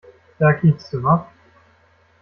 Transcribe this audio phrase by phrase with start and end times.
[0.39, 1.13] Da kiekste wa?